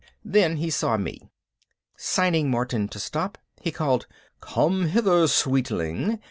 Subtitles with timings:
[0.25, 1.29] Then he saw me.
[1.95, 4.07] Signing Martin to stop, he called,
[4.41, 6.19] "Come hither, sweetling."